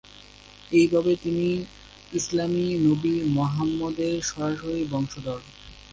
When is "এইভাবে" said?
0.71-1.11